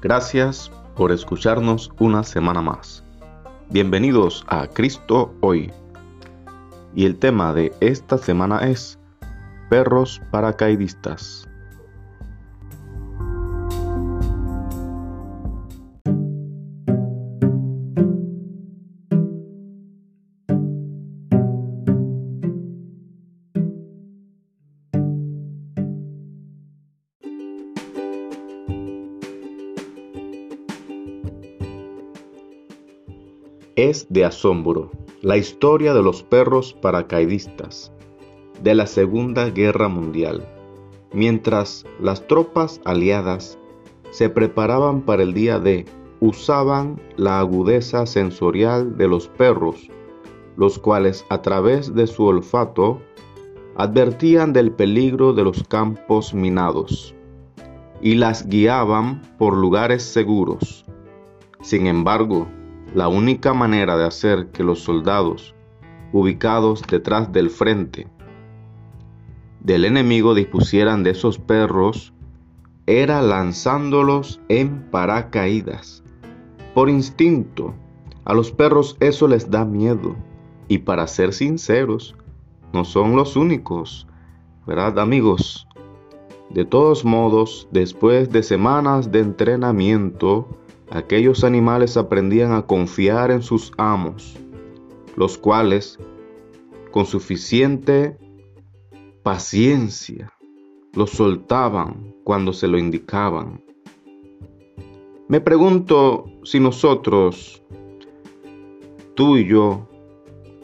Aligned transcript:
Gracias 0.00 0.70
por 0.94 1.10
escucharnos 1.10 1.90
una 1.98 2.22
semana 2.22 2.62
más. 2.62 3.02
Bienvenidos 3.70 4.44
a 4.46 4.68
Cristo 4.68 5.34
hoy. 5.40 5.72
Y 6.94 7.04
el 7.04 7.18
tema 7.18 7.52
de 7.52 7.72
esta 7.80 8.16
semana 8.16 8.60
es 8.60 8.96
perros 9.68 10.22
paracaidistas. 10.30 11.47
Es 33.78 34.08
de 34.10 34.24
asombro 34.24 34.90
la 35.22 35.36
historia 35.36 35.94
de 35.94 36.02
los 36.02 36.24
perros 36.24 36.72
paracaidistas 36.72 37.92
de 38.60 38.74
la 38.74 38.88
Segunda 38.88 39.50
Guerra 39.50 39.86
Mundial, 39.86 40.44
mientras 41.12 41.86
las 42.00 42.26
tropas 42.26 42.80
aliadas 42.84 43.56
se 44.10 44.30
preparaban 44.30 45.02
para 45.02 45.22
el 45.22 45.32
día 45.32 45.60
D, 45.60 45.84
usaban 46.18 47.00
la 47.16 47.38
agudeza 47.38 48.04
sensorial 48.04 48.96
de 48.96 49.06
los 49.06 49.28
perros, 49.28 49.88
los 50.56 50.76
cuales 50.80 51.24
a 51.28 51.40
través 51.40 51.94
de 51.94 52.08
su 52.08 52.24
olfato 52.24 53.00
advertían 53.76 54.52
del 54.52 54.72
peligro 54.72 55.32
de 55.34 55.44
los 55.44 55.62
campos 55.62 56.34
minados 56.34 57.14
y 58.02 58.16
las 58.16 58.44
guiaban 58.48 59.22
por 59.38 59.56
lugares 59.56 60.02
seguros. 60.02 60.84
Sin 61.60 61.86
embargo, 61.86 62.48
la 62.94 63.08
única 63.08 63.52
manera 63.54 63.96
de 63.96 64.06
hacer 64.06 64.48
que 64.48 64.64
los 64.64 64.80
soldados, 64.80 65.54
ubicados 66.12 66.82
detrás 66.88 67.32
del 67.32 67.50
frente 67.50 68.06
del 69.60 69.84
enemigo, 69.84 70.34
dispusieran 70.34 71.02
de 71.02 71.10
esos 71.10 71.38
perros 71.38 72.14
era 72.86 73.20
lanzándolos 73.20 74.40
en 74.48 74.82
paracaídas. 74.90 76.02
Por 76.74 76.88
instinto, 76.88 77.74
a 78.24 78.32
los 78.32 78.50
perros 78.50 78.96
eso 79.00 79.28
les 79.28 79.50
da 79.50 79.64
miedo. 79.64 80.16
Y 80.68 80.78
para 80.78 81.06
ser 81.06 81.34
sinceros, 81.34 82.14
no 82.72 82.84
son 82.84 83.16
los 83.16 83.36
únicos, 83.36 84.06
¿verdad 84.66 84.98
amigos? 84.98 85.66
De 86.50 86.64
todos 86.64 87.04
modos, 87.04 87.68
después 87.72 88.30
de 88.30 88.42
semanas 88.42 89.12
de 89.12 89.20
entrenamiento, 89.20 90.48
aquellos 90.90 91.44
animales 91.44 91.96
aprendían 91.96 92.52
a 92.52 92.62
confiar 92.62 93.30
en 93.30 93.42
sus 93.42 93.72
amos, 93.76 94.36
los 95.16 95.38
cuales, 95.38 95.98
con 96.90 97.06
suficiente 97.06 98.16
paciencia, 99.22 100.32
los 100.94 101.10
soltaban 101.10 102.14
cuando 102.24 102.52
se 102.52 102.68
lo 102.68 102.78
indicaban. 102.78 103.62
Me 105.28 105.40
pregunto 105.40 106.24
si 106.42 106.60
nosotros, 106.60 107.62
tú 109.14 109.36
y 109.36 109.46
yo, 109.46 109.86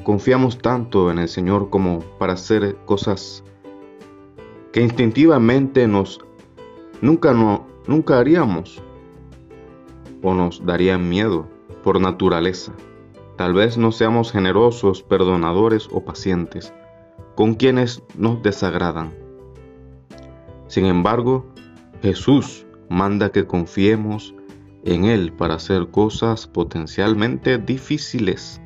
confiamos 0.05 0.59
tanto 0.59 1.11
en 1.11 1.19
el 1.19 1.28
Señor 1.28 1.70
como 1.70 2.00
para 2.19 2.34
hacer 2.34 2.77
cosas 2.84 3.44
que 4.72 4.81
instintivamente 4.81 5.86
nos 5.86 6.20
nunca 7.00 7.33
no, 7.33 7.66
nunca 7.86 8.19
haríamos 8.19 8.83
o 10.25 10.34
nos 10.34 10.65
darían 10.65 11.09
miedo 11.09 11.47
por 11.84 12.00
naturaleza. 12.00 12.72
Tal 13.37 13.53
vez 13.53 13.78
no 13.78 13.93
seamos 13.93 14.32
generosos, 14.32 15.03
perdonadores 15.03 15.88
o 15.93 16.04
pacientes 16.04 16.72
con 17.37 17.54
quienes 17.54 18.03
nos 18.16 18.43
desagradan. 18.43 19.12
Sin 20.66 20.87
embargo, 20.87 21.44
Jesús 22.00 22.66
manda 22.88 23.31
que 23.31 23.47
confiemos 23.47 24.34
en 24.84 25.04
Él 25.04 25.32
para 25.32 25.54
hacer 25.54 25.88
cosas 25.91 26.47
potencialmente 26.47 27.59
difíciles, 27.59 28.60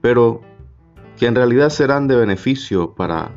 pero 0.00 0.40
que 1.18 1.26
en 1.26 1.34
realidad 1.34 1.70
serán 1.70 2.08
de 2.08 2.16
beneficio 2.16 2.94
para 2.94 3.32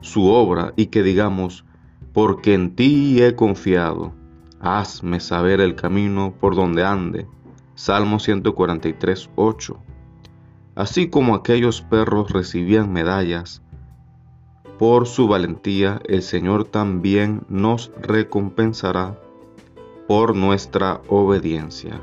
su 0.00 0.26
obra 0.26 0.72
y 0.76 0.86
que 0.86 1.02
digamos, 1.02 1.64
porque 2.12 2.54
en 2.54 2.74
ti 2.74 3.22
he 3.22 3.34
confiado 3.34 4.12
hazme 4.60 5.20
saber 5.20 5.60
el 5.60 5.74
camino 5.74 6.34
por 6.38 6.54
donde 6.54 6.84
ande. 6.84 7.26
Salmo 7.74 8.18
143, 8.18 9.30
8. 9.34 9.76
Así 10.74 11.08
como 11.08 11.34
aquellos 11.34 11.82
perros 11.82 12.30
recibían 12.30 12.92
medallas 12.92 13.62
por 14.78 15.06
su 15.06 15.28
valentía, 15.28 16.00
el 16.06 16.22
Señor 16.22 16.64
también 16.64 17.42
nos 17.48 17.90
recompensará 18.00 19.18
por 20.06 20.34
nuestra 20.34 21.02
obediencia. 21.08 22.00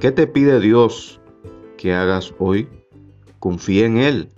¿Qué 0.00 0.12
te 0.12 0.26
pide 0.26 0.60
Dios 0.60 1.20
que 1.76 1.94
hagas 1.94 2.34
hoy? 2.38 2.68
Confía 3.38 3.86
en 3.86 3.98
Él. 3.98 4.28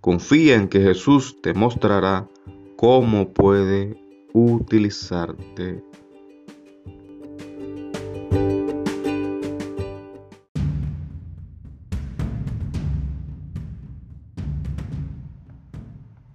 Confía 0.00 0.56
en 0.56 0.68
que 0.68 0.80
Jesús 0.80 1.40
te 1.42 1.54
mostrará 1.54 2.28
cómo 2.76 3.32
puede 3.32 3.98
utilizarte 4.32 5.82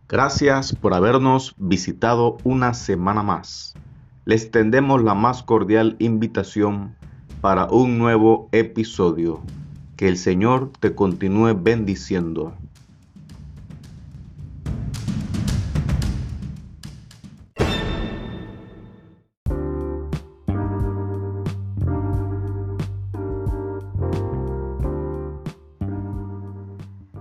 Gracias 0.09 0.73
por 0.73 0.93
habernos 0.93 1.53
visitado 1.57 2.37
una 2.45 2.73
semana 2.73 3.23
más. 3.23 3.73
Les 4.23 4.51
tendemos 4.51 5.03
la 5.03 5.13
más 5.15 5.43
cordial 5.43 5.97
invitación 5.99 6.95
para 7.41 7.65
un 7.65 7.97
nuevo 7.97 8.47
episodio. 8.53 9.41
Que 9.97 10.07
el 10.07 10.17
Señor 10.17 10.71
te 10.79 10.95
continúe 10.95 11.53
bendiciendo. 11.61 12.53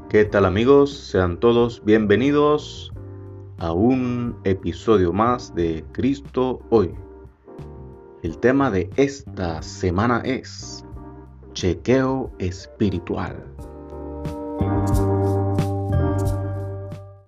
¿Qué 0.09 0.25
tal 0.25 0.45
amigos? 0.45 0.97
Sean 0.97 1.37
todos 1.41 1.83
bienvenidos 1.85 2.93
a 3.59 3.73
un 3.73 4.37
episodio 4.45 5.13
más 5.13 5.53
de 5.57 5.85
Cristo 5.91 6.61
hoy. 6.71 6.95
El 8.23 8.39
tema 8.39 8.71
de 8.71 8.89
esta 8.95 9.61
semana 9.63 10.23
es 10.25 10.85
chequeo 11.55 12.31
espiritual. 12.39 13.45